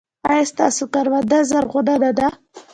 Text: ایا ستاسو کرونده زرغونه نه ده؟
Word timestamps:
ایا 0.29 0.43
ستاسو 0.51 0.83
کرونده 0.93 1.37
زرغونه 1.49 1.95
نه 2.03 2.11
ده؟ 2.17 2.27